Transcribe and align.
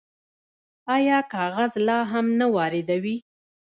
آیا 0.95 1.17
کاغذ 1.33 1.71
لا 1.87 1.99
هم 2.11 2.25
نه 2.39 2.45
واردوي؟ 2.55 3.17